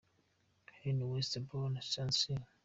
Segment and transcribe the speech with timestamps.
[0.79, 2.41] h: West Brom– Swansea.